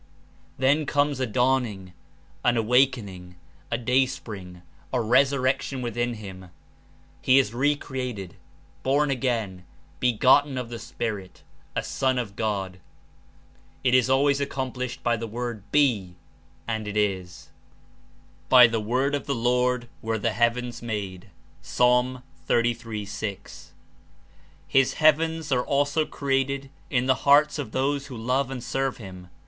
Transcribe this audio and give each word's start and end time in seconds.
Then 0.57 0.87
comes 0.87 1.19
a 1.19 1.27
dawning, 1.27 1.93
an 2.43 2.57
awakening, 2.57 3.35
a 3.69 3.77
day 3.77 4.07
spring, 4.07 4.63
a 4.91 4.99
resurrection 4.99 5.83
within 5.83 6.15
him. 6.15 6.49
He 7.21 7.37
Is 7.37 7.53
re 7.53 7.75
created, 7.75 8.35
born 8.81 9.11
again, 9.11 9.63
begotten 9.99 10.57
of 10.57 10.69
the 10.69 10.79
Spirit, 10.79 11.43
a 11.75 11.83
son 11.83 12.17
of 12.17 12.35
God. 12.35 12.79
It 13.83 13.93
Is 13.93 14.09
always 14.09 14.41
accomplished 14.41 15.03
by 15.03 15.17
the 15.17 15.27
Word'' 15.27 15.61
'Be 15.71 16.15
!'—and 16.67 16.87
it 16.87 16.97
Is." 16.97 17.49
''By 18.49 18.65
the 18.71 18.79
word 18.81 19.13
of 19.13 19.27
the 19.27 19.35
Lord 19.35 19.87
were 20.01 20.17
the 20.17 20.33
heavens 20.33 20.81
made.'' 20.81 21.29
(Ps. 21.61 21.75
33.6.) 21.77 23.67
His 24.67 24.93
heavens 24.95 25.51
are 25.51 25.63
also 25.63 26.07
created 26.07 26.71
In 26.89 27.05
the 27.05 27.15
hearts 27.21 27.59
of 27.59 27.71
those 27.71 28.07
who 28.07 28.17
love 28.17 28.49
and 28.49 28.63
serve 28.63 28.97
him. 28.97 29.27